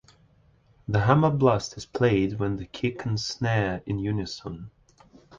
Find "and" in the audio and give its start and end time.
3.05-3.19